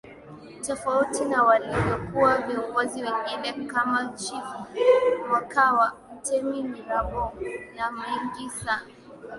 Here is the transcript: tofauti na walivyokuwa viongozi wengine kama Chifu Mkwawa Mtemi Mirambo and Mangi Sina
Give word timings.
tofauti 0.67 1.25
na 1.25 1.43
walivyokuwa 1.43 2.37
viongozi 2.37 3.03
wengine 3.03 3.65
kama 3.65 4.13
Chifu 4.13 4.65
Mkwawa 5.39 5.93
Mtemi 6.15 6.63
Mirambo 6.63 7.23
and 7.23 7.91
Mangi 7.95 8.49
Sina 8.49 8.81